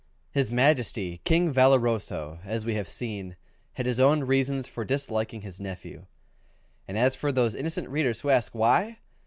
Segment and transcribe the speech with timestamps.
[0.31, 3.35] His Majesty, King Valoroso, as we have seen,
[3.73, 6.07] had his own reasons for disliking his nephew;
[6.87, 8.97] and as for those innocent readers who ask why?